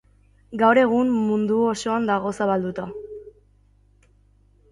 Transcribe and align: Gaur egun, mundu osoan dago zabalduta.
Gaur 0.61 0.79
egun, 0.83 1.11
mundu 1.25 1.59
osoan 1.73 2.09
dago 2.11 2.33
zabalduta. 2.45 2.87